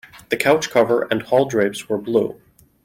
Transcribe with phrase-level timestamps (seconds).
[0.29, 2.41] The couch cover and hall drapes were blue.